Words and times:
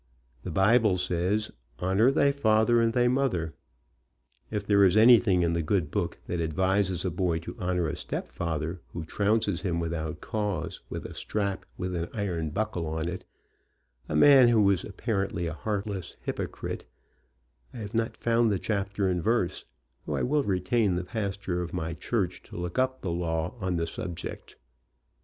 The 0.41 0.49
Bible 0.49 0.97
says: 0.97 1.51
"Honor 1.77 2.09
thy 2.09 2.31
father 2.31 2.81
and 2.81 2.91
thy 2.91 3.07
mother." 3.07 3.53
If 4.49 4.65
there 4.65 4.83
is 4.83 4.97
anything 4.97 5.43
in 5.43 5.53
the 5.53 5.61
Good 5.61 5.91
Book 5.91 6.17
that 6.25 6.41
advises 6.41 7.05
a 7.05 7.11
boy 7.11 7.37
to 7.37 7.55
honor 7.59 7.85
a 7.85 7.95
stepfather 7.95 8.81
who 8.93 9.05
trounces 9.05 9.61
him 9.61 9.79
without 9.79 10.19
cause, 10.19 10.81
with 10.89 11.05
a 11.05 11.13
strap 11.13 11.65
with 11.77 11.91
an 11.93 12.01
RED 12.01 12.01
HEADED 12.01 12.13
BOY 12.15 12.19
ANGEL 12.19 12.33
51 12.33 12.39
iron 12.39 12.49
buckle 12.49 12.87
on 12.87 13.07
it, 13.07 13.25
a 14.09 14.15
man 14.15 14.47
who 14.47 14.67
is 14.71 14.83
apparently 14.83 15.45
a 15.45 15.53
heartless 15.53 16.17
hypocrite, 16.23 16.83
I 17.71 17.77
have 17.77 17.93
not 17.93 18.17
found 18.17 18.51
the 18.51 18.57
chapter 18.57 19.07
and 19.07 19.21
verse, 19.21 19.65
though 20.07 20.15
I 20.15 20.23
will 20.23 20.41
retain 20.41 20.95
the 20.95 21.03
pastor 21.05 21.61
of 21.61 21.75
my 21.75 21.93
church 21.93 22.41
to 22.45 22.57
look 22.57 22.79
up 22.79 23.01
the 23.01 23.11
law 23.11 23.53
on 23.61 23.77
the 23.77 23.85
subject. 23.85 24.55